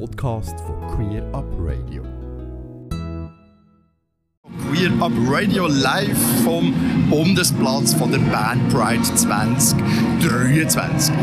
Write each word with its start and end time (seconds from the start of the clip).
Podcast 0.00 0.58
von 0.60 0.74
Queer 0.96 1.22
Up 1.32 1.44
Radio. 1.58 2.02
Queer 4.70 4.90
Up 5.00 5.12
Radio 5.28 5.68
live 5.68 6.18
vom 6.42 6.74
Bundesplatz 7.10 7.94
von 7.94 8.10
der 8.10 8.18
Band 8.18 8.68
Pride 8.70 9.02
2023. 9.02 11.14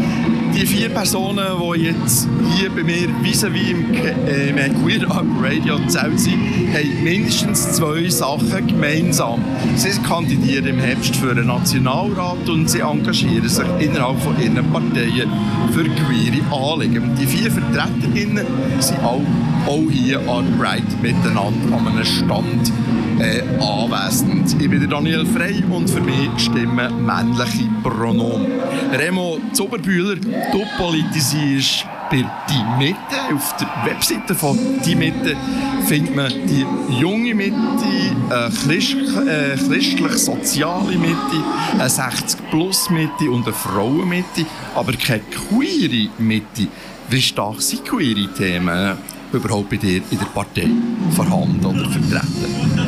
Die 0.53 0.65
vier 0.65 0.89
Personen, 0.89 1.45
die 1.59 1.81
jetzt 1.81 2.27
hier 2.55 2.69
bei 2.69 2.83
mir 2.83 3.07
vis-à-vis 3.23 3.71
im, 3.71 3.93
äh, 3.93 4.49
im 4.49 4.83
Queer 4.83 5.09
Up 5.09 5.25
Radio 5.41 5.79
Zelt 5.87 6.19
sind, 6.19 6.39
haben 6.73 7.03
mindestens 7.03 7.71
zwei 7.71 8.09
Sachen 8.09 8.67
gemeinsam. 8.67 9.41
Sie 9.75 9.89
kandidieren 10.01 10.67
im 10.67 10.79
Herbst 10.79 11.15
für 11.15 11.33
den 11.33 11.47
Nationalrat 11.47 12.49
und 12.49 12.69
sie 12.69 12.81
engagieren 12.81 13.47
sich 13.47 13.65
innerhalb 13.79 14.21
von 14.21 14.39
ihren 14.41 14.69
Parteien 14.71 15.29
für 15.71 15.85
queere 15.85 16.43
Anliegen. 16.51 17.15
Die 17.19 17.25
vier 17.25 17.49
Vertreterinnen 17.49 18.45
sind 18.79 18.99
auch, 19.03 19.21
auch 19.67 19.89
hier 19.89 20.19
an 20.29 20.45
Pride 20.59 20.83
miteinander 21.01 21.77
an 21.77 21.87
einem 21.87 22.05
Stand 22.05 22.71
äh, 23.21 23.43
anwesend. 23.59 24.61
Ich 24.61 24.69
bin 24.69 24.89
Daniel 24.89 25.25
Frey 25.25 25.63
und 25.69 25.89
für 25.89 26.01
mich 26.01 26.29
stimmen 26.37 27.05
männliche 27.05 27.69
Pronomen. 27.83 28.47
Remo 28.91 29.39
Zoberbühler, 29.53 30.15
du 30.15 30.63
politisierst 30.77 31.85
bei 32.09 32.25
«Die 32.49 32.83
Mitte». 32.83 33.33
Auf 33.33 33.55
der 33.57 33.69
Webseite 33.85 34.33
von 34.35 34.57
«Die 34.85 34.95
Mitte» 34.95 35.37
findet 35.87 36.15
man 36.15 36.31
die 36.47 36.65
junge 36.99 37.33
Mitte, 37.35 37.55
eine 38.29 38.49
Christ, 38.49 38.95
äh, 38.95 39.55
christlich-soziale 39.55 40.97
Mitte, 40.97 41.43
eine 41.73 41.87
60-plus-Mitte 41.87 43.29
und 43.29 43.45
eine 43.45 43.53
Frauenmitte, 43.53 44.45
aber 44.75 44.93
keine 44.93 45.21
queere 45.21 46.09
Mitte. 46.17 46.67
Wie 47.09 47.21
stark 47.21 47.61
sind 47.61 47.85
queere 47.85 48.33
Themen 48.33 48.97
überhaupt 49.31 49.69
bei 49.69 49.77
dir 49.77 50.01
in 50.11 50.17
der 50.17 50.25
Partei 50.25 50.69
vorhanden 51.15 51.65
oder 51.65 51.89
vertreten? 51.89 52.80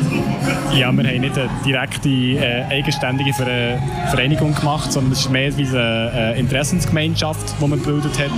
Ja, 0.76 0.90
wir 0.90 1.04
haben 1.04 1.20
nicht 1.20 1.38
eine 1.38 1.48
direkte, 1.64 2.08
äh, 2.08 2.64
eigenständige 2.68 3.32
Vereinigung 3.32 4.52
gemacht, 4.56 4.90
sondern 4.90 5.12
es 5.12 5.20
ist 5.20 5.30
mehr 5.30 5.56
wie 5.56 5.68
eine 5.68 6.34
äh, 6.34 6.40
Interessensgemeinschaft, 6.40 7.54
die 7.60 7.66
man 7.68 7.78
gebildet 7.78 8.18
hat. 8.18 8.32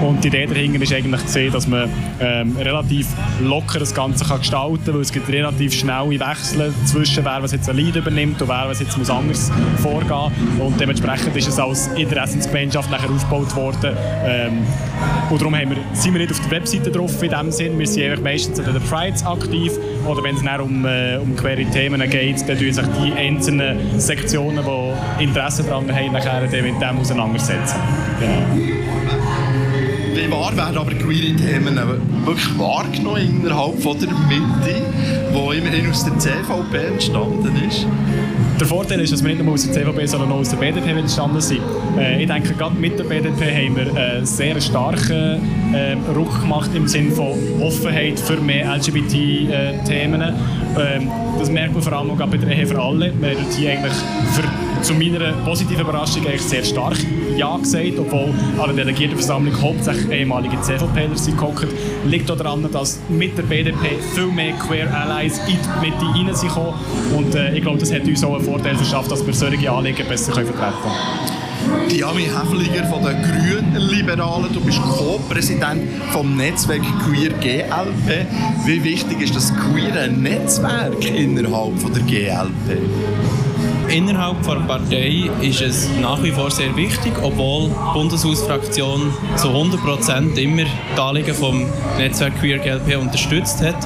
Und 0.00 0.24
die 0.24 0.28
Idee 0.28 0.46
dahinter 0.46 0.80
ist 0.80 0.92
eigentlich 0.92 1.26
zu 1.26 1.32
sehen, 1.32 1.52
dass 1.52 1.66
man 1.66 1.90
ähm, 2.18 2.56
relativ 2.56 3.08
locker 3.42 3.78
das 3.78 3.94
Ganze 3.94 4.24
kann 4.24 4.38
gestalten 4.38 4.84
kann, 4.86 4.94
weil 4.94 5.02
es 5.02 5.12
gibt 5.12 5.28
relativ 5.28 5.74
schnelle 5.74 6.18
Wechsel 6.18 6.72
zwischen 6.86 7.26
wer 7.26 7.42
was 7.42 7.52
jetzt 7.52 7.68
ein 7.68 7.76
Lead 7.76 7.94
übernimmt 7.94 8.40
und 8.40 8.48
wer 8.48 8.64
was 8.68 8.80
jetzt 8.80 8.96
muss 8.96 9.10
anders 9.10 9.52
vorgehen 9.82 10.32
Und 10.60 10.80
dementsprechend 10.80 11.36
ist 11.36 11.48
es 11.48 11.58
als 11.58 11.88
Interessensgemeinschaft 11.88 12.90
nachher 12.90 13.10
aufgebaut 13.10 13.54
worden. 13.54 13.94
Ähm, 14.24 14.66
und 15.28 15.40
darum 15.40 15.52
wir, 15.52 15.76
sind 15.92 16.14
wir 16.14 16.20
nicht 16.20 16.32
auf 16.32 16.40
der 16.40 16.50
Webseite 16.52 16.90
drauf 16.90 17.22
in 17.22 17.30
dem 17.30 17.50
Sinn. 17.50 17.78
Wir 17.78 17.86
sind 17.86 18.22
meistens 18.22 18.58
an 18.60 18.72
den 18.72 18.82
Prides 18.82 19.24
aktiv 19.26 19.72
oder 20.06 20.22
wenn 20.22 20.36
es 20.36 20.42
um, 20.42 20.84
äh, 20.84 21.16
um 21.16 21.36
queere 21.36 21.64
Themen 21.82 22.08
geht, 22.08 22.48
dann 22.48 22.56
tun 22.56 22.72
sich 22.72 22.84
die 23.02 23.12
einzelnen 23.12 23.98
Sektionen, 23.98 24.64
die 24.64 25.24
Interesse 25.24 25.64
daran 25.64 25.92
haben, 25.92 26.12
nachher 26.12 26.42
mit 26.42 26.80
dem 26.80 26.98
auseinandersetzen. 26.98 27.76
Genau. 28.20 28.72
Wie 30.14 30.30
wahr 30.30 30.56
werden 30.56 30.78
aber 30.78 30.92
queere 30.92 31.34
Themen 31.34 31.76
wirklich 32.24 32.56
wahrgenommen 32.56 33.40
innerhalb 33.42 33.82
von 33.82 33.98
der 33.98 34.10
Mitte, 34.10 34.80
die 35.34 35.58
immerhin 35.58 35.90
aus 35.90 36.04
der 36.04 36.16
CVP 36.20 36.76
entstanden 36.86 37.52
ist? 37.68 37.84
Der 38.60 38.66
Vorteil 38.68 39.00
ist, 39.00 39.12
dass 39.12 39.24
wir 39.24 39.34
nicht 39.34 39.42
nur 39.42 39.54
aus 39.54 39.68
der 39.68 39.72
CVP, 39.72 40.06
sondern 40.06 40.30
auch 40.30 40.36
aus 40.36 40.50
der 40.50 40.58
BDP 40.58 40.90
entstanden 40.90 41.40
sind. 41.40 41.62
Äh, 41.98 42.22
ich 42.22 42.28
denke, 42.28 42.54
gerade 42.54 42.76
mit 42.76 42.96
der 42.96 43.04
BDP 43.04 43.66
haben 43.66 43.76
wir 43.76 44.00
einen 44.00 44.24
sehr 44.24 44.60
starken 44.60 45.74
äh, 45.74 45.96
Ruck 46.14 46.42
gemacht 46.42 46.70
im 46.74 46.86
Sinne 46.86 47.10
von 47.10 47.32
Offenheit 47.60 48.20
für 48.20 48.36
mehr 48.36 48.72
LGBT-Themen. 48.76 50.22
Ähm, 50.78 51.10
das 51.38 51.50
merkt 51.50 51.74
man 51.74 51.82
vor 51.82 51.92
allem 51.92 52.10
auch 52.10 52.26
bei 52.26 52.36
der 52.36 52.56
Ehe 52.56 52.66
für 52.66 52.80
alle. 52.80 53.12
Wir 53.20 53.30
haben 53.30 53.46
hier 53.56 53.72
eigentlich 53.72 53.92
für, 54.32 54.82
zu 54.82 54.94
meiner 54.94 55.32
positiven 55.44 55.82
Überraschung 55.82 56.24
eigentlich 56.26 56.42
sehr 56.42 56.64
stark 56.64 56.96
Ja 57.36 57.56
gesagt, 57.56 57.98
obwohl 57.98 58.32
an 58.58 58.74
der 58.74 58.84
Delegiertenversammlung 58.84 59.60
hauptsächlich 59.60 60.10
ehemalige 60.10 60.60
CVPler 60.60 61.16
sind 61.16 61.36
gehockt. 61.36 61.66
Liegt 62.06 62.30
auch 62.30 62.36
daran, 62.36 62.66
dass 62.72 63.00
mit 63.08 63.36
der 63.36 63.42
BDP 63.42 63.98
viel 64.14 64.26
mehr 64.26 64.52
Queer 64.54 64.88
Allies 64.94 65.38
in 65.46 65.58
die 65.58 65.90
Mitte 65.90 66.04
rein 66.06 66.34
sind 66.34 66.52
Und 67.16 67.34
äh, 67.34 67.54
ich 67.54 67.62
glaube, 67.62 67.78
das 67.78 67.92
hat 67.92 68.04
uns 68.06 68.24
auch 68.24 68.36
einen 68.36 68.44
Vorteil 68.44 68.76
verschafft, 68.76 69.10
dass 69.10 69.26
wir 69.26 69.34
solche 69.34 69.70
Anliegen 69.70 70.06
besser 70.08 70.32
vertreten 70.32 70.58
können. 70.58 71.31
Diami 71.90 72.22
Häfliger 72.22 72.84
von 72.84 73.02
den 73.04 73.22
Grünen 73.22 73.76
Liberalen. 73.76 74.52
Du 74.52 74.60
bist 74.60 74.80
Co-Präsident 74.82 75.82
vom 76.12 76.36
Netzwerk 76.36 76.82
Queer 77.04 77.30
GLP. 77.30 78.26
Wie 78.64 78.82
wichtig 78.82 79.20
ist 79.22 79.36
das 79.36 79.52
queere 79.54 80.08
Netzwerk 80.08 81.04
innerhalb 81.04 81.74
der 81.92 82.02
GLP? 82.02 83.51
Innerhalb 83.92 84.42
der 84.42 84.54
Partei 84.66 85.30
ist 85.42 85.60
es 85.60 85.90
nach 86.00 86.22
wie 86.22 86.30
vor 86.30 86.50
sehr 86.50 86.74
wichtig, 86.76 87.12
obwohl 87.22 87.68
die 87.68 87.92
Bundeshausfraktion 87.92 89.12
zu 89.36 89.48
100% 89.48 90.38
immer 90.38 90.62
die 90.64 91.00
Anliegen 91.00 91.34
vom 91.34 91.66
Netzwerk 91.98 92.40
Queer 92.40 92.58
GLP 92.58 92.96
unterstützt 92.98 93.60
hat. 93.60 93.76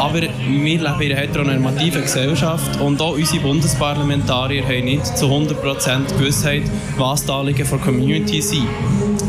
Aber 0.00 0.22
wir 0.22 0.30
leben 0.48 0.86
in 0.86 0.86
einer 0.86 1.16
heteronormativen 1.16 2.00
Gesellschaft 2.00 2.80
und 2.80 2.98
auch 3.02 3.12
unsere 3.12 3.42
Bundesparlamentarier 3.42 4.64
haben 4.64 4.86
nicht 4.86 5.06
zu 5.06 5.26
100% 5.26 6.16
Gewissheit, 6.18 6.62
was 6.96 7.26
die 7.26 7.32
Anliegen 7.32 7.68
der 7.68 7.78
Community 7.78 8.40
sind. 8.40 8.66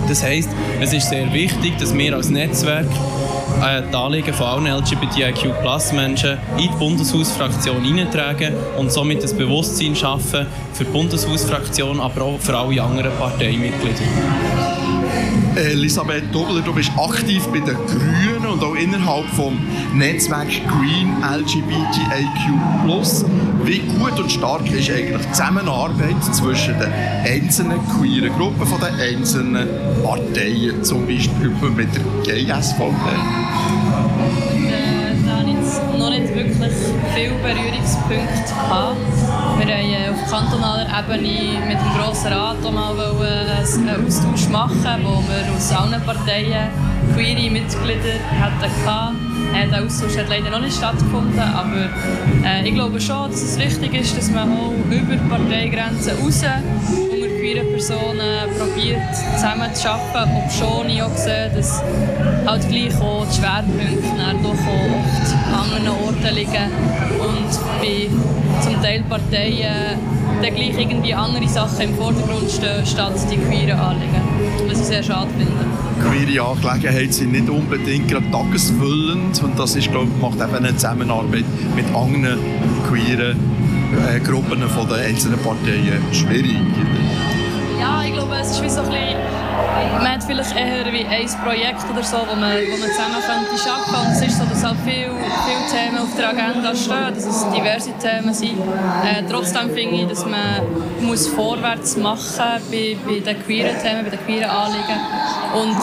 Das 0.08 0.24
heisst, 0.24 0.50
es 0.80 0.94
ist 0.94 1.10
sehr 1.10 1.32
wichtig, 1.34 1.78
dass 1.78 1.94
wir 1.94 2.16
als 2.16 2.30
Netzwerk 2.30 2.86
äh, 3.62 3.82
die 3.92 3.96
Anliegen 3.96 4.34
von 4.34 4.48
allen 4.48 4.68
LGBTIQ-Plus-Menschen 4.68 6.38
in 6.58 6.64
die 6.64 6.78
Bundeshausfraktion 6.80 7.84
hineintragen 7.84 8.54
und 8.78 8.92
somit 8.92 9.22
das 9.22 9.34
Bewusstsein 9.34 9.96
schaffen 9.96 10.46
für 10.74 10.86
die 10.86 10.92
Bundeshausfraktion, 10.92 12.00
aber 12.00 12.22
auch 12.22 12.40
für 12.40 12.58
alle 12.58 12.82
anderen 12.82 13.12
Parteimitglieder. 13.18 14.77
Elisabeth 15.56 16.24
Dobler, 16.34 16.62
du 16.62 16.74
bist 16.74 16.92
aktiv 16.98 17.46
bei 17.48 17.60
den 17.60 17.76
Grünen 17.76 18.46
und 18.46 18.64
auch 18.64 18.76
innerhalb 18.76 19.26
vom 19.30 19.58
Netzwerk 19.94 20.48
Green 20.68 21.16
LGBTIQ+. 21.24 22.52
Wie 23.64 23.80
gut 23.80 24.20
und 24.20 24.32
stark 24.32 24.72
ist 24.72 24.90
eigentlich 24.90 25.22
die 25.22 25.32
Zusammenarbeit 25.32 26.24
zwischen 26.32 26.78
den 26.80 26.92
einzelnen 26.92 27.80
queeren 27.88 28.32
Gruppen 28.38 28.66
von 28.66 28.80
den 28.80 29.00
einzelnen 29.00 29.68
Parteien, 30.04 30.84
zum 30.84 31.08
Beispiel 31.08 31.50
mit 31.76 31.90
der 31.96 32.36
GSVP? 32.36 32.92
Äh, 34.68 34.98
habe 35.28 35.98
noch 35.98 36.10
nicht 36.10 36.34
wirklich 36.34 36.74
viele 37.16 37.34
Berührungspunkte 37.42 38.54
gehabt. 38.54 39.47
Wir 39.60 39.76
haben 39.76 39.92
äh, 39.92 40.10
auf 40.12 40.30
kantonaler 40.30 40.86
Ebene 40.86 41.66
mit 41.68 41.78
dem 41.80 41.94
Grossen 41.98 42.32
Rat 42.32 42.62
mal 42.72 42.94
einen 43.00 44.06
Austausch 44.06 44.48
machen, 44.50 45.02
wo 45.04 45.24
wir 45.28 45.56
aus 45.56 45.72
allen 45.72 46.00
Parteien 46.04 46.70
queere 47.16 47.50
Mitglieder 47.50 48.20
hatten. 48.40 49.16
Äh, 49.56 49.68
der 49.68 49.84
Austausch 49.84 50.16
hat 50.16 50.30
leider 50.30 50.52
noch 50.52 50.62
nicht 50.62 50.78
stattgefunden, 50.78 51.40
aber 51.40 51.90
äh, 52.46 52.68
ich 52.68 52.76
glaube 52.76 53.02
schon, 53.02 53.32
dass 53.32 53.42
es 53.42 53.58
wichtig 53.58 54.00
ist, 54.00 54.16
dass 54.16 54.30
man 54.30 54.52
auch 54.52 54.74
über 54.92 55.16
Parteigrenzen 55.28 56.18
raus 56.22 56.44
queeren 57.38 57.68
Personen 57.72 58.50
probiert 58.58 59.16
zusammen 59.36 59.74
zu 59.74 59.90
arbeiten, 59.90 60.32
ob 60.44 60.52
schon 60.52 60.90
ich 60.90 61.02
auch 61.02 61.16
sehe, 61.16 61.52
dass 61.56 61.82
halt 62.46 62.68
gleich 62.68 62.96
auch 63.00 63.26
die 63.26 63.36
Schwerpunkte 63.36 64.08
doch 64.44 64.52
oft 64.52 65.36
an 65.48 65.54
anderen 65.54 65.88
Orten 66.06 66.36
liegen 66.36 66.72
und 67.20 67.82
bei 67.82 68.10
zum 68.62 68.82
Teil 68.82 69.04
Parteien 69.08 70.00
dann 70.42 70.56
gleich 70.56 70.78
irgendwie 70.78 71.14
andere 71.14 71.48
Sachen 71.48 71.82
im 71.82 71.96
Vordergrund 71.96 72.50
stehen, 72.50 72.86
statt 72.86 73.14
die 73.32 73.38
queeren 73.38 73.80
Anliegen. 73.80 74.22
Was 74.68 74.80
ich 74.80 74.86
sehr 74.86 75.04
schade 75.04 75.30
finde. 75.38 75.66
Queere 76.02 76.48
Angelegenheiten 76.48 77.12
sind 77.12 77.32
nicht 77.32 77.50
unbedingt 77.50 78.08
gerade 78.08 78.30
tagesfüllend 78.32 79.42
und 79.44 79.58
das 79.58 79.76
ist, 79.76 79.92
glaube 79.92 80.08
ich, 80.14 80.22
macht 80.22 80.40
eben 80.40 80.56
eine 80.56 80.76
Zusammenarbeit 80.76 81.46
mit 81.76 81.86
anderen 81.96 82.40
queeren 82.88 83.38
äh, 84.14 84.20
Gruppen 84.20 84.62
von 84.70 84.88
den 84.88 85.00
einzelnen 85.00 85.40
Parteien 85.40 86.02
schwierig. 86.12 86.58
Ja, 87.80 88.02
ich 88.04 88.14
glaube, 88.14 88.36
es 88.36 88.52
ist 88.52 88.64
wie 88.64 88.70
so 88.70 88.82
ein 88.82 88.90
bisschen 88.90 89.47
man 89.98 90.12
hat 90.12 90.24
vielleicht 90.24 90.56
eher 90.56 90.86
wie 90.92 91.06
ein 91.06 91.28
Projekt 91.44 91.84
oder 91.92 92.04
so, 92.04 92.18
wo 92.18 92.36
man, 92.36 92.56
wo 92.58 92.78
man 92.78 92.90
zusammen 92.90 93.16
arbeiten 93.16 93.46
könnte. 93.50 94.08
Und 94.08 94.12
es 94.12 94.22
ist 94.22 94.38
so, 94.38 94.46
dass 94.46 94.64
halt 94.64 94.78
viele, 94.86 95.10
viele 95.46 95.64
Themen 95.72 95.98
auf 95.98 96.16
der 96.16 96.30
Agenda 96.30 96.76
stehen, 96.76 97.14
dass 97.14 97.26
es 97.26 97.46
diverse 97.52 97.92
Themen 98.00 98.34
sind. 98.34 98.60
Äh, 99.04 99.24
trotzdem 99.30 99.70
finde 99.74 99.96
ich, 99.96 100.08
dass 100.08 100.26
man 100.26 100.62
muss 101.02 101.28
vorwärts 101.28 101.98
machen 101.98 102.62
bei, 102.72 102.98
bei 103.06 103.20
den 103.20 103.44
queeren 103.44 103.76
Themen, 103.82 104.04
bei 104.04 104.10
den 104.12 104.26
queeren 104.26 104.50
Anliegen. 104.50 105.00
Und 105.54 105.78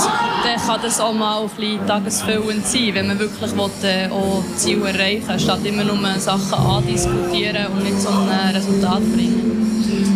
dann 0.44 0.67
kann 0.67 0.81
das 0.82 1.00
auch 1.00 1.12
mal 1.12 1.43
ein 1.43 1.49
bisschen 1.49 1.87
tagesfüllend 1.87 2.67
sein, 2.67 2.91
wenn 2.94 3.06
man 3.09 3.19
wirklich 3.19 3.53
will, 3.53 3.71
äh, 3.82 4.09
auch 4.11 4.43
Ziele 4.56 4.88
erreichen 4.88 5.29
will, 5.29 5.41
statt 5.41 5.61
immer 5.65 5.85
nur 5.85 5.99
Sachen 6.19 6.55
andiskutieren 6.55 7.67
und 7.67 7.82
nicht 7.85 8.00
so 8.00 8.11
ein 8.11 8.55
Resultat 8.55 9.00
bringen. 9.15 9.55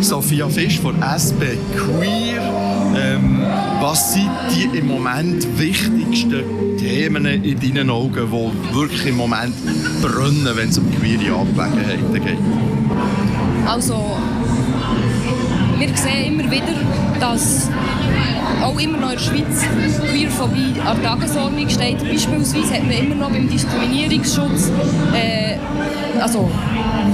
Sophia 0.01 0.49
Fisch 0.49 0.79
von 0.79 1.03
SP 1.03 1.59
Queer. 1.75 2.43
Ähm 2.97 3.48
Was 3.81 4.15
sind 4.15 4.31
die 4.55 4.79
im 4.79 4.89
Moment 4.89 5.47
wichtigsten 5.59 6.77
Themen 6.79 7.27
in 7.27 7.61
deinen 7.61 7.91
Augen, 7.91 8.29
die 8.31 8.75
wirklich 8.75 9.07
im 9.07 9.17
Moment 9.17 9.55
brennen, 10.03 10.49
wenn 10.55 10.69
es 10.69 10.79
um 10.79 10.91
queere 10.91 11.35
Angelegenheiten 11.35 12.13
geht? 12.13 12.39
Also, 13.67 14.17
wir 15.79 15.97
sehen 15.97 16.35
immer 16.35 16.51
wieder, 16.51 16.75
dass 17.21 17.71
auch 18.63 18.79
immer 18.79 18.99
noch 18.99 19.11
in 19.11 19.17
der 19.17 19.25
Schweiz 19.25 19.65
Queerphobie 20.11 20.75
an 20.85 21.01
der 21.01 21.11
Tagesordnung 21.11 21.69
steht. 21.69 21.99
Beispielsweise 21.99 22.75
hat 22.75 22.85
man 22.85 22.93
immer 22.93 23.15
noch 23.15 23.31
beim 23.31 23.49
Diskriminierungsschutz 23.49 24.71
äh, 25.15 25.57
also 26.21 26.51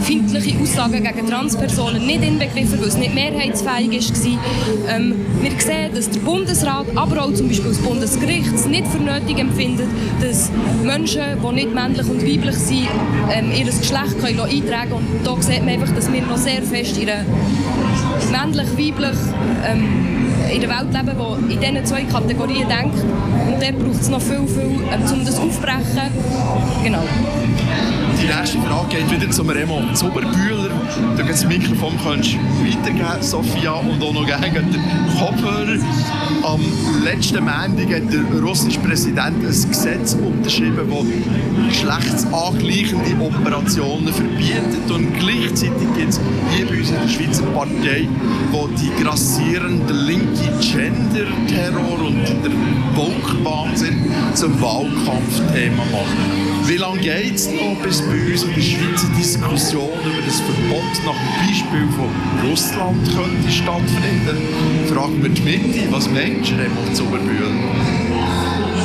feindliche 0.02 0.58
Aussagen 0.60 1.02
gegen 1.02 1.28
Transpersonen 1.28 2.06
nicht 2.06 2.22
inbegriffen, 2.22 2.80
weil 2.80 2.88
es 2.88 2.96
nicht 2.96 3.14
mehrheitsfähig 3.14 3.90
war. 3.90 4.96
Ähm, 4.96 5.14
wir 5.40 5.50
sehen, 5.58 5.94
dass 5.94 6.10
der 6.10 6.20
Bundesrat, 6.20 6.86
aber 6.94 7.24
auch 7.24 7.32
zum 7.32 7.48
Beispiel 7.48 7.70
das 7.70 7.78
Bundesgericht 7.78 8.54
es 8.54 8.66
nicht 8.66 8.86
für 8.88 8.98
nötig 8.98 9.38
empfindet, 9.38 9.88
dass 10.20 10.50
Menschen, 10.82 11.22
die 11.42 11.54
nicht 11.54 11.74
männlich 11.74 12.08
und 12.08 12.22
weiblich 12.22 12.56
sind, 12.56 12.88
ähm, 13.32 13.50
ihr 13.52 13.64
Geschlecht 13.64 14.20
können 14.20 14.40
eintragen 14.40 14.90
können. 14.90 15.06
Und 15.18 15.26
da 15.26 15.42
sieht 15.42 15.60
man 15.60 15.70
einfach, 15.70 15.94
dass 15.94 16.12
wir 16.12 16.22
noch 16.22 16.36
sehr 16.36 16.62
fest 16.62 16.98
einer 16.98 17.24
männlich-weiblich 18.30 19.18
ähm, 19.66 20.14
in 20.52 20.60
der 20.60 20.70
Welt 20.70 20.92
leben, 20.92 21.18
die 21.48 21.54
in 21.54 21.60
diesen 21.60 21.86
zwei 21.86 22.02
Kategorien 22.04 22.68
denkt. 22.68 22.98
Und 22.98 23.62
dort 23.62 23.78
braucht 23.78 24.00
es 24.00 24.08
noch 24.08 24.20
viel, 24.20 24.46
viel, 24.46 24.80
ähm, 24.92 25.12
um 25.12 25.24
das 25.24 25.38
aufzubrechen. 25.38 26.10
Genau. 26.82 27.02
Die 28.20 28.26
nächste 28.26 28.58
Frage 28.58 28.96
geht 28.96 29.10
wieder 29.10 29.30
zum 29.30 29.50
Remo 29.50 29.82
Zuberbühler. 29.92 30.70
Du 31.16 31.24
kannst 31.24 31.44
das 31.44 31.46
Mikrofon 31.46 31.92
weitergeben, 31.98 33.04
Sophia, 33.20 33.72
und 33.72 34.02
auch 34.02 34.12
noch 34.12 34.26
gegen 34.26 34.72
den 34.72 34.82
Kopfhörer. 35.18 35.78
Am 36.42 36.60
letzten 37.04 37.44
Montag 37.44 37.94
hat 37.94 38.12
der 38.12 38.40
russische 38.40 38.80
Präsident 38.80 39.36
ein 39.44 39.70
Gesetz 39.70 40.14
unterschrieben, 40.14 40.88
das 40.88 41.68
geschlechtsangleichende 41.68 43.22
Operationen 43.22 44.12
verbietet. 44.12 44.90
Und 44.90 45.12
gleichzeitig 45.18 45.88
gibt 45.96 46.10
es 46.10 46.20
hier 46.50 46.66
bei 46.66 46.78
uns 46.78 46.90
in 46.90 46.96
der 47.02 47.08
Schweizer 47.08 47.44
Partei, 47.46 48.08
die 48.08 48.74
die 48.80 49.02
grassierende 49.02 49.92
linke 49.92 50.50
Gender-Terror 50.60 52.06
und 52.06 52.24
der 52.42 52.52
Woke-Wahnsinn 52.96 54.10
zum 54.34 54.60
Wahlkampfthema 54.60 55.84
machen. 55.84 56.54
Wie 56.66 56.76
lange 56.76 57.00
geht 57.00 57.34
es 57.34 57.50
noch, 57.50 57.76
bis 57.82 58.00
bei 58.00 58.32
uns 58.32 58.44
in 58.44 58.54
der 58.54 58.62
Schweiz 58.62 59.04
eine 59.04 59.16
Diskussion 59.18 59.90
über 60.02 60.22
das 60.24 60.40
Verbot 60.40 61.04
nach 61.04 61.12
dem 61.12 61.46
Beispiel 61.46 61.86
von 61.94 62.48
Russland 62.48 63.04
könnte 63.14 63.50
stattfinden? 63.50 64.38
Fragen 64.86 65.22
wir 65.22 65.28
die 65.28 65.42
Mitte, 65.42 65.80
was 65.90 66.08
meinst 66.08 66.52
du, 66.52 66.54
Zuberbühl? 66.94 67.50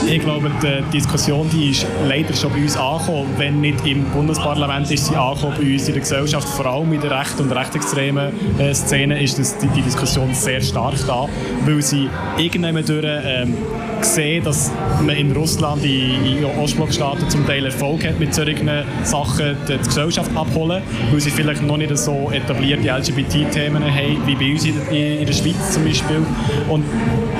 Ich 0.07 0.19
glaube, 0.21 0.49
die 0.63 0.97
Diskussion 0.97 1.47
die 1.51 1.69
ist 1.69 1.85
leider 2.07 2.33
schon 2.33 2.51
bei 2.51 2.63
uns 2.63 2.75
angekommen. 2.75 3.29
Wenn 3.37 3.61
nicht 3.61 3.85
im 3.85 4.05
Bundesparlament 4.05 4.89
ist 4.89 5.05
sie 5.05 5.15
angekommen, 5.15 5.55
bei 5.59 5.73
uns 5.73 5.87
in 5.87 5.93
der 5.93 6.01
Gesellschaft, 6.01 6.49
vor 6.49 6.65
allem 6.65 6.91
in 6.93 7.01
der 7.01 7.11
rechten 7.11 7.43
und 7.43 7.51
rechtsextremen 7.51 8.31
äh, 8.59 8.73
Szene, 8.73 9.21
ist 9.21 9.37
die, 9.61 9.67
die, 9.67 9.83
Diskussion 9.83 10.33
sehr 10.33 10.61
stark 10.61 10.95
da, 11.05 11.27
weil 11.65 11.81
sie 11.83 12.09
irgendwann 12.37 12.83
durch 12.83 13.05
ähm, 13.05 13.55
sehen, 14.05 14.43
dass 14.43 14.71
man 15.05 15.15
in 15.15 15.31
Russland, 15.31 15.83
in, 15.83 16.37
in 16.37 16.45
Ostblockstaaten 16.45 17.29
zum 17.29 17.45
Teil 17.45 17.65
Erfolg 17.65 18.05
hat 18.05 18.19
mit 18.19 18.33
solchen 18.33 18.69
Sachen, 19.03 19.57
die, 19.67 19.77
die 19.77 19.83
Gesellschaft 19.83 20.31
abholen, 20.35 20.81
weil 21.11 21.19
sie 21.19 21.29
vielleicht 21.29 21.63
noch 21.63 21.77
nicht 21.77 21.95
so 21.97 22.29
etablierte 22.31 22.89
LGBT-Themen 22.89 23.83
haben, 23.83 24.27
wie 24.27 24.35
bei 24.35 24.51
uns 24.51 24.65
in, 24.65 24.75
in, 24.89 25.19
in 25.19 25.25
der 25.25 25.33
Schweiz 25.33 25.73
zum 25.73 25.85
Beispiel. 25.85 26.23
Und 26.67 26.83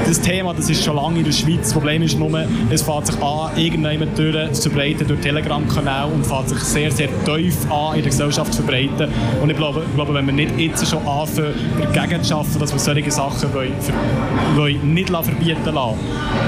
das 0.06 0.19
Thema, 0.21 0.53
das 0.53 0.69
ist 0.69 0.83
schon 0.83 0.95
lange 0.95 1.19
in 1.19 1.25
der 1.25 1.31
Schweiz. 1.31 1.59
Das 1.61 1.73
Problem 1.73 2.01
ist 2.01 2.17
nur, 2.17 2.29
es 2.69 2.81
fängt 2.81 3.07
sich 3.07 3.21
an, 3.21 3.57
irgendjemand 3.57 4.17
durch 4.17 4.51
zu 4.53 4.69
verbreiten 4.69 5.07
durch 5.07 5.19
Telegram-Kanäle 5.21 6.07
und 6.07 6.25
fängt 6.25 6.50
sich 6.50 6.59
sehr, 6.59 6.91
sehr 6.91 7.09
tief 7.25 7.56
an 7.71 7.95
in 7.95 8.01
der 8.01 8.09
Gesellschaft 8.09 8.53
zu 8.53 8.63
verbreiten. 8.63 9.09
Und 9.41 9.50
ich 9.50 9.57
glaube, 9.57 9.83
ich 9.88 9.95
glaube 9.95 10.13
wenn 10.13 10.25
wir 10.25 10.33
nicht 10.33 10.57
jetzt 10.57 10.88
schon 10.88 11.06
anfangen, 11.07 11.53
dagegen 11.94 12.23
zu 12.23 12.35
arbeiten, 12.35 12.59
dass 12.59 12.71
wir 12.71 12.79
solche 12.79 13.11
Sachen 13.11 13.53
wollen, 13.53 13.73
wollen 14.56 14.94
nicht 14.94 15.09
verbieten 15.09 15.73
lassen. 15.73 16.00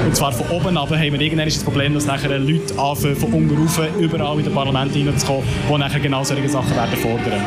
Und 0.06 0.16
zwar 0.16 0.32
von 0.32 0.48
oben 0.50 0.78
aber 0.78 0.98
haben 0.98 1.14
wir 1.14 1.22
irgendwann 1.22 1.46
das 1.46 1.64
Problem, 1.64 1.94
dass 1.94 2.06
nachher 2.06 2.38
Leute 2.40 2.78
anfangen, 2.78 3.16
von 3.16 3.34
unten 3.34 3.58
rauf 3.58 3.80
überall 4.00 4.38
in 4.40 4.46
das 4.46 4.54
Parlament 4.54 4.96
reinzukommen, 4.96 5.44
die 5.70 5.78
nachher 5.78 6.00
genau 6.00 6.24
solche 6.24 6.50
Sachen 6.50 6.76
werden 6.76 6.98
fordern. 6.98 7.42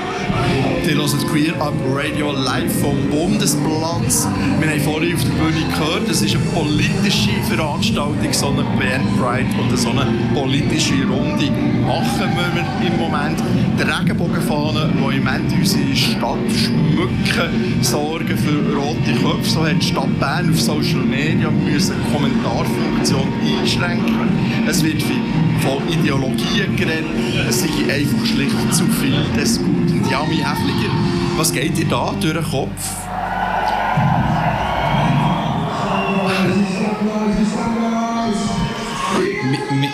Die 0.87 0.95
hören 0.95 1.27
Queer 1.31 1.55
Up 1.61 1.75
Radio 1.95 2.33
live 2.33 2.73
vom 2.81 2.97
Bundesplatz. 3.11 4.29
Wir 4.61 4.71
haben 4.71 4.81
vorhin 4.81 5.15
auf 5.15 5.23
der 5.25 5.31
Bühne 5.31 5.67
gehört, 5.73 6.09
es 6.11 6.23
ist 6.23 6.35
eine 6.35 6.45
politische 6.47 7.31
Veranstaltung, 7.49 8.33
so 8.33 8.49
eine 8.49 8.65
Bern 8.79 9.07
Pride 9.19 9.49
und 9.61 9.77
so 9.77 9.91
eine 9.91 10.07
politische 10.35 10.95
Runde 11.09 11.51
machen 11.87 12.31
wir 12.35 12.87
im 12.87 12.99
Moment. 12.99 13.43
Die 13.79 13.83
Regenbogenfahnen, 13.83 14.93
die 14.93 15.17
im 15.17 15.25
Moment 15.25 15.53
unsere 15.53 15.97
Stadt 15.97 16.39
schmücken, 16.55 17.83
sorgen 17.83 18.37
für 18.37 18.77
rote 18.77 19.13
Köpfe. 19.23 19.51
So 19.51 19.67
hat 19.67 19.81
die 19.81 19.87
Stadt 19.87 20.21
Bern 20.21 20.51
auf 20.51 20.61
Social 20.61 21.01
Media 21.01 21.51
müssen 21.51 21.95
Kommentarfunktion 22.45 23.33
einschränken. 23.61 24.29
Es 24.69 24.83
wird 24.83 25.03
von 25.03 25.89
Ideologien 25.89 26.77
geredet, 26.77 27.07
es 27.49 27.61
sei 27.61 27.69
einfach 27.69 28.27
schlicht 28.27 28.75
zu 28.75 28.85
viel 28.87 29.25
des 29.37 29.59
Guten. 29.59 30.05
Jami 30.11 30.37
Häfliger, 30.37 30.93
was 31.37 31.53
geht 31.53 31.77
dir 31.77 31.87
da 31.87 32.13
durch 32.21 32.35
den 32.35 32.45
Kopf? 32.45 32.71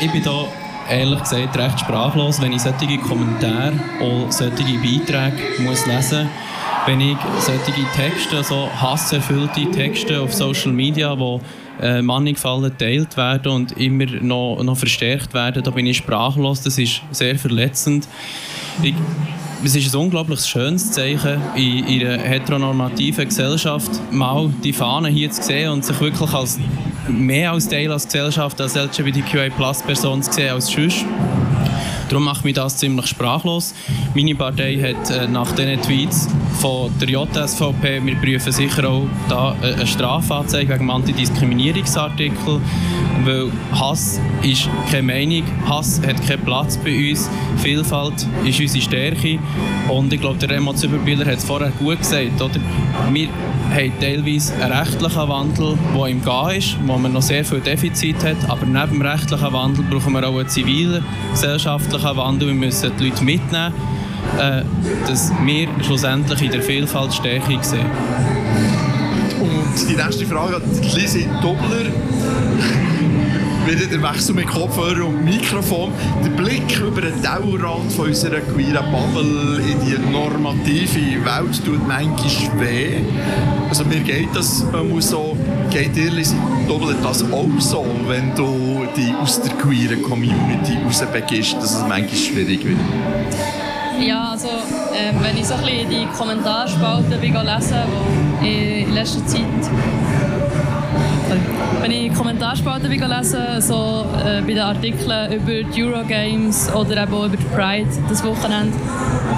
ich 0.02 0.10
bin 0.12 0.22
da 0.22 0.44
ehrlich 0.88 1.20
gesagt 1.20 1.58
recht 1.58 1.80
sprachlos, 1.80 2.40
wenn 2.40 2.52
ich 2.52 2.62
solche 2.62 2.98
Kommentare 2.98 3.72
und 4.00 4.32
solche 4.32 4.78
Beiträge 4.78 5.62
muss 5.62 5.86
lesen 5.86 6.24
muss. 6.24 6.30
Wenn 6.86 7.00
ich 7.00 7.16
solche 7.40 7.84
Texte, 7.94 8.42
so 8.42 8.68
hasserfüllte 8.80 9.70
Texte 9.70 10.20
auf 10.20 10.32
Social 10.32 10.72
Media, 10.72 11.18
wo 11.18 11.40
äh, 11.80 12.02
mannigfallen 12.02 12.64
geteilt 12.64 13.16
werden 13.16 13.52
und 13.52 13.72
immer 13.72 14.06
noch, 14.06 14.62
noch 14.62 14.76
verstärkt 14.76 15.34
werden, 15.34 15.62
da 15.62 15.70
bin 15.70 15.86
ich 15.86 15.98
sprachlos. 15.98 16.62
Das 16.62 16.78
ist 16.78 17.02
sehr 17.10 17.38
verletzend. 17.38 18.08
Ich, 18.82 18.94
es 19.64 19.76
ist 19.76 19.94
ein 19.94 20.00
unglaublich 20.00 20.40
schönes 20.40 20.90
Zeichen 20.92 21.40
in, 21.54 21.84
in 21.86 22.06
einer 22.06 22.22
heteronormativen 22.22 23.26
Gesellschaft, 23.26 23.90
mal 24.10 24.50
die 24.64 24.72
Fahne 24.72 25.08
hier 25.08 25.30
zu 25.30 25.42
sehen 25.42 25.70
und 25.70 25.84
sich 25.84 26.00
wirklich 26.00 26.32
als 26.32 26.58
mehr 27.08 27.52
als 27.52 27.68
Teil 27.68 27.90
als 27.92 28.04
Gesellschaft, 28.04 28.60
als 28.60 28.74
LGBTQI-Plus-Person 28.74 30.22
zu 30.22 30.32
sehen 30.32 30.52
als 30.54 30.66
sonst. 30.66 31.04
Darum 32.10 32.24
macht 32.24 32.44
mich 32.44 32.54
das 32.54 32.76
ziemlich 32.76 33.06
sprachlos. 33.06 33.72
Meine 34.16 34.34
Partei 34.34 34.76
hat 34.76 35.10
äh, 35.10 35.28
nach 35.28 35.52
diesen 35.52 35.80
Tweets 35.80 36.28
von 36.60 36.90
der 37.00 37.08
JSVP, 37.08 38.04
wir 38.04 38.16
prüfen 38.16 38.50
sicher 38.50 38.88
auch 38.90 39.06
da 39.28 39.54
äh, 39.62 39.74
eine 39.74 39.86
Strafanzeige 39.86 40.74
wegen 40.74 40.90
Antidiskriminierungsartikel, 40.90 42.60
weil 43.24 43.52
Hass 43.72 44.20
ist 44.42 44.68
keine 44.90 45.04
Meinung, 45.04 45.44
Hass 45.68 46.00
hat 46.04 46.26
keinen 46.26 46.42
Platz 46.44 46.76
bei 46.78 47.10
uns, 47.10 47.30
Vielfalt 47.58 48.26
ist 48.44 48.58
unsere 48.58 48.82
Stärke 48.82 49.38
und 49.88 50.12
ich 50.12 50.20
glaube, 50.20 50.38
der 50.38 50.50
Remo 50.50 50.72
Züberbiller 50.72 51.26
hat 51.26 51.38
es 51.38 51.44
vorher 51.44 51.70
gut 51.78 51.98
gesagt, 51.98 52.42
oder? 52.42 52.60
Wir 53.12 53.28
haben 53.70 53.92
teilweise 54.00 54.52
einen 54.54 54.72
rechtlichen 54.72 55.28
Wandel, 55.28 55.78
der 55.96 56.06
im 56.06 56.22
Gehen 56.22 56.50
ist, 56.56 56.76
wo 56.86 56.98
man 56.98 57.12
noch 57.12 57.22
sehr 57.22 57.44
viel 57.44 57.60
Defizit 57.60 58.16
hat, 58.24 58.36
aber 58.48 58.66
neben 58.66 58.98
dem 58.98 59.02
rechtlichen 59.02 59.52
Wandel 59.52 59.84
brauchen 59.84 60.12
wir 60.12 60.28
auch 60.28 60.38
einen 60.38 60.48
zivilen, 60.48 61.04
gesellschaftlichen 61.32 61.99
Wandel, 62.02 62.48
wir 62.48 62.54
müssen 62.54 62.92
die 62.98 63.08
Leute 63.08 63.24
mitnehmen, 63.24 63.74
äh, 64.38 64.62
dass 65.06 65.32
wir 65.44 65.68
schlussendlich 65.82 66.42
in 66.42 66.50
der 66.50 66.62
Vielfalt 66.62 67.12
Stärke 67.12 67.58
sehen. 67.62 67.86
Und 69.40 69.88
die 69.88 69.96
nächste 69.96 70.26
Frage 70.26 70.56
hat 70.56 70.94
Lisi 70.94 71.28
Dobler 71.42 71.86
wieder 73.70 73.86
der 73.86 74.02
Wechsel 74.02 74.34
mit 74.34 74.48
Kopfhörer 74.48 75.06
und 75.06 75.24
Mikrofon. 75.24 75.92
Der 76.24 76.30
Blick 76.30 76.80
über 76.80 77.02
den 77.02 77.22
Dauerrand 77.22 77.92
von 77.92 78.06
unserer 78.06 78.40
queeren 78.40 78.84
Bubble 78.90 79.62
in 79.62 79.78
die 79.86 80.10
normative 80.10 81.24
Welt 81.24 81.64
tut 81.64 81.86
manchmal 81.86 82.60
weh. 82.60 82.96
Also 83.68 83.84
mir 83.84 84.00
geht 84.00 84.34
das 84.34 84.64
man 84.72 85.00
so, 85.00 85.36
geht 85.70 85.94
dir 85.94 86.10
doppelt 86.66 86.96
das 87.02 87.22
auch 87.32 87.60
so, 87.60 87.86
wenn 88.08 88.34
du 88.34 88.86
dich 88.96 89.14
aus 89.14 89.40
der 89.40 89.52
queeren 89.52 90.02
Community 90.02 90.76
rausbegibst, 90.84 91.54
dass 91.56 91.76
es 91.76 91.86
manchmal 91.86 92.16
schwierig 92.16 92.64
wird? 92.64 92.78
Ja, 94.00 94.30
also 94.32 94.48
äh, 94.48 95.12
wenn 95.20 95.36
ich 95.36 95.46
so 95.46 95.54
ein 95.54 95.60
bisschen 95.60 95.90
die 95.90 96.06
Kommentarspalte 96.16 97.16
lese, 97.20 97.84
die 98.42 98.82
in 98.82 98.94
letzter 98.94 99.24
Zeit 99.26 100.09
Wenn 101.80 101.90
ich 101.92 102.12
Kommentarspalte 102.14 102.88
lese, 102.88 103.60
so 103.60 104.04
äh, 104.24 104.40
bei 104.42 104.54
den 104.54 104.58
Artikeln 104.58 105.32
über 105.32 105.62
die 105.62 105.84
Eurogames 105.84 106.72
oder 106.74 107.02
eben 107.02 107.14
auch 107.14 107.26
über 107.26 107.36
die 107.36 107.44
Pride 107.54 107.88
das 108.08 108.24
Wochenende, 108.24 108.76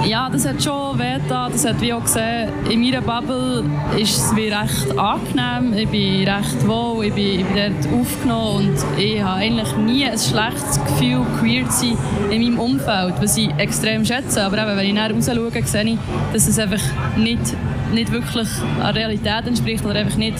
ja, 0.05 0.29
das 0.29 0.47
hat 0.47 0.61
schon 0.61 0.99
weh 0.99 1.19
Das 1.27 1.65
hat 1.65 1.79
wie 1.79 1.93
auch 1.93 2.03
gesehen, 2.03 2.49
in 2.69 2.81
meiner 2.81 3.01
Bubble 3.01 3.63
ist 3.97 4.17
es 4.17 4.35
wie 4.35 4.49
recht 4.49 4.97
angenehm. 4.97 5.77
Ich 5.77 5.87
bin 5.89 6.27
recht 6.27 6.67
wohl, 6.67 7.05
ich 7.05 7.13
bin, 7.13 7.39
ich 7.39 7.45
bin 7.45 7.55
dort 7.55 8.01
aufgenommen 8.01 8.57
und 8.57 8.99
ich 8.99 9.21
habe 9.21 9.39
eigentlich 9.39 9.75
nie 9.77 10.05
ein 10.05 10.17
schlechtes 10.17 10.79
Gefühl, 10.83 11.25
queer 11.39 11.69
zu 11.69 11.87
sein 11.87 11.97
in 12.31 12.41
meinem 12.41 12.59
Umfeld, 12.59 13.15
was 13.21 13.37
ich 13.37 13.49
extrem 13.57 14.03
schätze. 14.03 14.43
Aber 14.43 14.57
eben, 14.57 14.77
wenn 14.77 14.87
ich 14.87 14.93
nachher 14.93 15.13
raus 15.13 15.25
schaue, 15.25 15.63
sehe 15.63 15.83
ich, 15.83 15.97
dass 16.33 16.47
es 16.47 16.59
einfach 16.59 16.81
nicht, 17.15 17.55
nicht 17.93 18.11
wirklich 18.11 18.47
an 18.81 18.93
Realität 18.93 19.47
entspricht 19.47 19.85
oder 19.85 19.95
einfach 19.95 20.17
nicht 20.17 20.37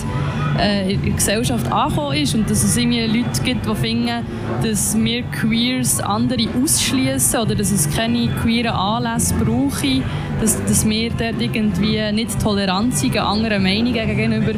äh, 0.58 0.92
in 0.92 1.02
der 1.02 1.12
Gesellschaft 1.12 1.70
angekommen 1.70 2.16
ist 2.16 2.34
und 2.34 2.48
dass 2.48 2.62
es 2.62 2.76
irgendwie 2.76 3.06
Leute 3.06 3.42
gibt, 3.42 3.66
die 3.66 3.74
finden, 3.74 4.24
dass 4.62 4.96
wir 4.96 5.22
Queers 5.22 6.00
andere 6.00 6.48
ausschließen 6.62 7.40
oder 7.40 7.54
dass 7.54 7.70
es 7.70 7.90
keine 7.94 8.28
queeren 8.42 8.74
Anlässe 8.74 9.34
brauche, 9.34 10.02
dass, 10.40 10.62
dass 10.64 10.88
wir 10.88 11.10
dort 11.10 11.40
irgendwie 11.40 12.12
nicht 12.12 12.40
tolerant 12.40 12.96
sind 12.96 13.16
anderen 13.18 13.62
Meinungen 13.62 13.94
gegenüber. 13.94 14.52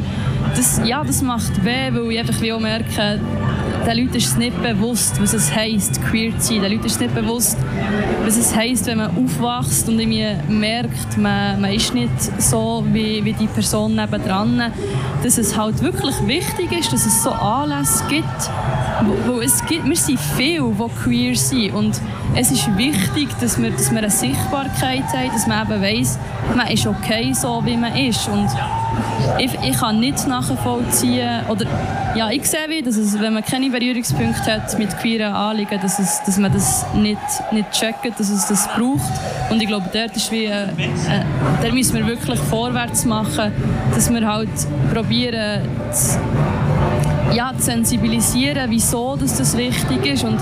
Das, 0.55 0.81
ja, 0.85 1.03
das 1.03 1.21
macht 1.21 1.63
weh, 1.63 1.91
weil 1.91 2.11
ich 2.11 2.19
einfach 2.19 2.41
wie 2.41 2.53
auch 2.53 2.59
merke, 2.59 3.19
den 3.87 3.99
Leuten 3.99 4.15
ist 4.17 4.27
es 4.27 4.37
nicht 4.37 4.61
bewusst, 4.61 5.21
was 5.21 5.33
es 5.33 5.53
heisst, 5.53 6.01
queer 6.09 6.37
zu 6.37 6.47
sein. 6.47 6.61
Den 6.61 6.73
Leuten 6.73 6.85
ist 6.85 6.95
es 6.95 6.99
nicht 6.99 7.15
bewusst, 7.15 7.57
was 8.25 8.35
es 8.35 8.53
heisst, 8.53 8.85
wenn 8.85 8.97
man 8.97 9.11
aufwächst 9.11 9.87
und 9.87 9.97
irgendwie 9.97 10.27
merkt, 10.51 11.17
man, 11.17 11.61
man 11.61 11.71
ist 11.71 11.93
nicht 11.93 12.11
so 12.37 12.83
wie, 12.91 13.23
wie 13.23 13.31
die 13.31 13.47
Person 13.47 13.95
nebendran. 13.95 14.73
Dass 15.23 15.37
es 15.37 15.55
halt 15.55 15.81
wirklich 15.81 16.15
wichtig 16.27 16.77
ist, 16.77 16.91
dass 16.91 17.05
es 17.05 17.23
so 17.23 17.31
Anlässe 17.31 18.03
gibt, 18.09 18.51
wo, 19.03 19.35
wo 19.35 19.39
es 19.39 19.65
gibt, 19.65 19.87
wir 19.87 19.95
sind 19.95 20.19
viele, 20.35 20.69
die 20.69 21.03
queer 21.03 21.35
sind 21.35 21.73
und 21.73 22.01
es 22.35 22.51
ist 22.51 22.77
wichtig, 22.77 23.29
dass 23.39 23.61
wir, 23.61 23.71
dass 23.71 23.89
wir 23.89 23.99
eine 23.99 24.09
Sichtbarkeit 24.09 25.05
haben, 25.13 25.31
dass 25.31 25.47
man 25.47 25.65
eben 25.65 25.81
weiss, 25.81 26.19
man 26.55 26.67
ist 26.67 26.85
okay 26.85 27.31
so, 27.33 27.61
wie 27.63 27.77
man 27.77 27.95
ist 27.95 28.27
und 28.27 28.49
ich, 29.37 29.53
ich 29.63 29.77
kann 29.77 29.99
nicht 29.99 30.27
nachvollziehen, 30.27 31.41
oder 31.49 31.65
ja, 32.15 32.29
ich 32.31 32.47
sehe 32.49 32.67
wie, 32.67 32.81
dass 32.81 32.95
es, 32.95 33.19
wenn 33.19 33.33
man 33.33 33.43
keine 33.43 33.69
Berührungspunkte 33.69 34.53
hat 34.53 34.77
mit 34.79 34.97
queeren 34.97 35.33
Anliegen, 35.33 35.79
dass, 35.81 35.99
es, 35.99 36.21
dass 36.25 36.37
man 36.37 36.51
das 36.51 36.85
nicht, 36.93 37.19
nicht 37.51 37.71
checkt, 37.71 38.19
dass 38.19 38.29
es 38.29 38.47
das 38.47 38.67
braucht. 38.69 39.11
Und 39.49 39.61
ich 39.61 39.67
glaube, 39.67 39.89
dort 39.93 40.15
ist 40.15 40.31
wie, 40.31 40.45
äh, 40.45 40.63
äh, 40.63 40.67
da 41.61 41.71
müssen 41.71 41.95
wir 41.95 42.07
wirklich 42.07 42.39
vorwärts 42.39 43.05
machen, 43.05 43.51
dass 43.93 44.11
wir 44.11 44.27
halt 44.27 44.49
probieren, 44.93 45.61
zu, 45.91 46.19
ja, 47.35 47.51
zu 47.57 47.63
sensibilisieren, 47.63 48.69
wieso 48.69 49.15
dass 49.15 49.37
das 49.37 49.55
wichtig 49.57 50.05
ist 50.05 50.23
und 50.23 50.39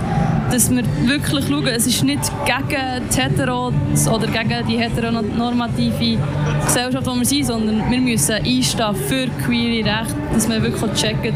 dass 0.52 0.70
wir 0.70 0.84
wirklich 1.06 1.46
schauen, 1.48 1.68
es 1.68 1.88
ist 1.88 2.04
nicht 2.04 2.32
gegen 2.46 3.10
die 3.10 3.22
Hetero 3.22 3.68
oder 4.12 4.28
gegen 4.28 4.68
die 4.68 4.78
heteronormative 4.78 6.18
Gesellschaft, 6.66 7.08
wo 7.08 7.16
wir 7.16 7.26
sind, 7.26 7.46
sondern 7.46 7.90
wir 7.90 8.00
müssen 8.00 8.36
einstehen 8.36 8.96
für 9.08 9.28
queere 9.46 9.86
Rechte, 9.86 10.16
dass 10.34 10.50
wir 10.50 10.62
wirklich 10.62 10.94
checken, 10.94 11.34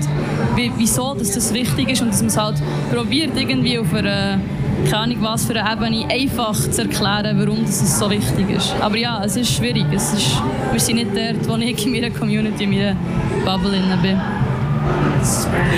wieso 0.77 1.13
dass 1.15 1.31
das 1.31 1.53
wichtig 1.53 1.89
ist 1.89 2.01
und 2.01 2.09
dass 2.09 2.21
man 2.21 2.27
es 2.27 2.37
halt 2.37 2.61
probiert, 2.91 3.31
irgendwie 3.37 3.79
auf 3.79 3.93
einer 3.93 4.39
keine 4.85 4.97
Ahnung 4.97 5.17
was 5.21 5.45
für 5.45 5.61
eine 5.61 5.73
Ebene 5.73 6.07
einfach 6.09 6.57
zu 6.57 6.81
erklären, 6.81 7.37
warum 7.37 7.65
das 7.65 7.99
so 7.99 8.09
wichtig 8.09 8.49
ist. 8.49 8.73
Aber 8.79 8.95
ja, 8.95 9.21
es 9.23 9.35
ist 9.35 9.53
schwierig. 9.53 9.85
Es 9.93 10.13
ist, 10.13 10.41
wir 10.71 10.79
sind 10.79 10.95
nicht 10.95 11.09
dort, 11.13 11.47
wo 11.49 11.57
ich 11.57 11.85
in 11.85 11.91
meiner 11.91 12.09
Community, 12.09 12.63
in 12.63 12.69
meiner 12.71 12.95
Bubble 13.45 13.77
bin. 14.01 14.21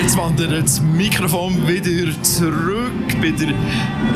Jetzt 0.00 0.16
wandert 0.16 0.64
das 0.64 0.80
Mikrofon 0.80 1.66
wieder 1.66 2.22
zurück 2.22 3.08
bei 3.20 3.30
den 3.30 3.54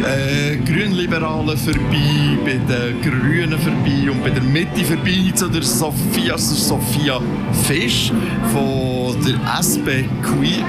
äh, 0.05 0.57
Grünliberalen 0.65 1.57
vorbei, 1.57 2.38
bei 2.45 2.53
den 2.53 3.00
Grünen 3.03 3.59
vorbei 3.59 4.11
und 4.11 4.23
bei 4.23 4.31
der 4.31 4.43
Mitte 4.43 4.85
vorbei 4.85 5.33
zu 5.35 5.49
der 5.49 5.62
Sophia, 5.62 6.37
Sophia 6.38 7.21
Fisch 7.65 8.12
von 8.53 9.17
der 9.25 9.38
SP 9.62 10.05
Queer. 10.23 10.65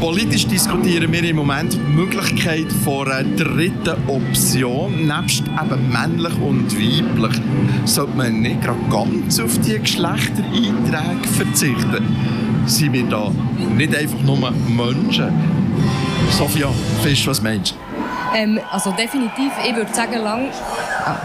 Politisch 0.00 0.46
diskutieren 0.46 1.12
wir 1.12 1.22
im 1.24 1.36
Moment 1.36 1.74
die 1.74 1.78
Möglichkeit 1.78 2.72
von 2.84 3.06
einer 3.06 3.28
dritten 3.36 4.08
Option, 4.08 5.06
nebst 5.06 5.44
eben 5.46 5.92
männlich 5.92 6.34
und 6.40 6.72
weiblich. 6.74 7.40
Sollte 7.84 8.16
man 8.16 8.40
nicht 8.40 8.62
gerade 8.62 8.80
ganz 8.90 9.38
auf 9.38 9.58
die 9.58 9.78
Geschlechtereinträge 9.78 11.28
verzichten? 11.36 12.39
Sind 12.66 12.92
wir 12.92 13.04
da 13.04 13.30
nicht 13.76 13.94
einfach 13.94 14.20
nur 14.22 14.50
Menschen? 14.68 15.32
Sophia 16.30 16.68
Fisch, 17.02 17.26
was 17.26 17.42
meinst 17.42 17.72
du? 17.72 18.36
Ähm, 18.36 18.60
also 18.70 18.92
definitiv, 18.92 19.52
ich 19.66 19.74
würde 19.74 19.92
sagen, 19.92 20.22
lang, 20.22 20.48
ah, 21.04 21.16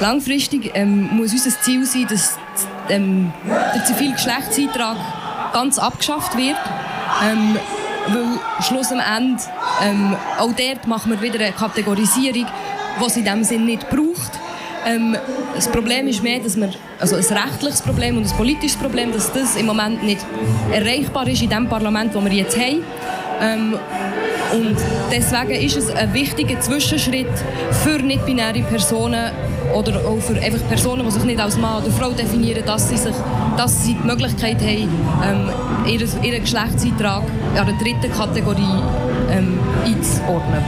langfristig 0.00 0.70
ähm, 0.74 1.08
muss 1.16 1.32
unser 1.32 1.58
Ziel 1.60 1.86
sein, 1.86 2.06
dass 2.08 2.38
ähm, 2.88 3.32
der 3.48 3.84
Zivilgeschlechtseintrag 3.84 4.96
ganz 5.52 5.78
abgeschafft 5.78 6.36
wird. 6.36 6.56
Ähm, 7.24 7.56
weil 8.08 8.62
Schluss 8.62 8.92
am 8.92 9.00
Ende, 9.00 9.42
ähm, 9.82 10.16
auch 10.38 10.52
dort 10.52 10.86
machen 10.86 11.12
wir 11.12 11.22
wieder 11.22 11.44
eine 11.44 11.52
Kategorisierung, 11.52 12.46
die 13.00 13.04
es 13.06 13.16
in 13.16 13.24
diesem 13.24 13.44
Sinn 13.44 13.64
nicht 13.66 13.88
braucht. 13.88 14.39
Ähm, 14.86 15.16
das 15.54 15.68
Problem 15.68 16.08
ist 16.08 16.22
mehr, 16.22 16.40
dass 16.40 16.56
wir, 16.56 16.70
also 16.98 17.16
ein 17.16 17.22
rechtliches 17.22 17.82
Problem 17.82 18.16
und 18.16 18.24
ein 18.24 18.36
politisches 18.36 18.76
Problem, 18.76 19.12
dass 19.12 19.32
das 19.32 19.56
im 19.56 19.66
Moment 19.66 20.02
nicht 20.02 20.24
erreichbar 20.72 21.26
ist 21.28 21.42
in 21.42 21.50
dem 21.50 21.68
Parlament, 21.68 22.14
das 22.14 22.24
wir 22.24 22.32
jetzt 22.32 22.56
haben. 22.56 22.82
Ähm, 23.40 23.74
und 24.52 24.76
deswegen 25.12 25.64
ist 25.64 25.76
es 25.76 25.90
ein 25.90 26.12
wichtiger 26.12 26.58
Zwischenschritt 26.60 27.28
für 27.84 27.98
nicht-binäre 27.98 28.62
Personen 28.62 29.30
oder 29.74 30.00
auch 30.04 30.18
für 30.18 30.34
einfach 30.40 30.66
Personen, 30.68 31.04
die 31.04 31.10
sich 31.12 31.24
nicht 31.24 31.40
als 31.40 31.56
Mann 31.56 31.82
oder 31.82 31.92
Frau 31.92 32.10
definieren, 32.10 32.64
dass 32.66 32.88
sie, 32.88 32.96
sich, 32.96 33.14
dass 33.56 33.84
sie 33.84 33.94
die 33.94 34.06
Möglichkeit 34.06 34.60
haben, 34.60 34.88
ähm, 35.24 35.50
ihren, 35.86 36.24
ihren 36.24 36.40
Geschlechtseintrag 36.40 37.22
in 37.52 37.58
einer 37.58 37.78
dritten 37.78 38.12
Kategorie 38.12 38.82
ähm, 39.30 39.58
einzuordnen. 39.84 40.64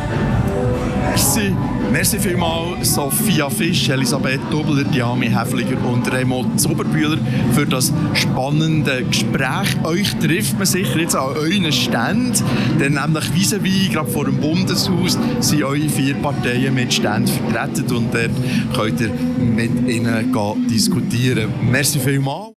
Merci. 1.08 1.54
Merci 1.90 2.18
vielmals 2.18 2.94
Sophia 2.94 3.50
Fisch, 3.50 3.90
Elisabeth 3.90 4.40
Dobler, 4.50 4.84
Diami 4.84 5.28
Häfliger 5.28 5.76
und 5.84 6.10
Remo 6.10 6.46
Zoberbühler 6.56 7.18
für 7.52 7.66
das 7.66 7.92
spannende 8.14 9.04
Gespräch. 9.04 9.76
Euch 9.84 10.16
trifft 10.16 10.56
man 10.56 10.66
sicher 10.66 10.98
jetzt 10.98 11.14
an 11.14 11.36
euren 11.36 11.70
Ständen, 11.70 12.32
denn 12.80 12.94
nämlich 12.94 13.34
vis 13.34 13.52
à 13.52 13.58
gerade 13.92 14.10
vor 14.10 14.24
dem 14.24 14.38
Bundeshaus, 14.38 15.18
sind 15.40 15.62
eure 15.62 15.88
vier 15.88 16.14
Parteien 16.14 16.74
mit 16.74 16.94
Ständen 16.94 17.28
vertreten 17.28 17.94
und 17.94 18.14
dort 18.14 18.30
könnt 18.74 19.00
ihr 19.00 19.10
mit 19.38 19.88
ihnen 19.88 20.34
diskutieren. 20.70 21.52
Merci 21.70 21.98
vielmals. 21.98 22.52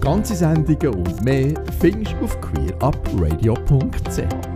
Ganze 0.00 0.36
Sendungen 0.36 0.94
und 0.94 1.24
mehr 1.24 1.54
findest 1.80 2.14
du 2.20 2.24
auf 2.24 2.40
queerupradio.ch. 2.40 4.47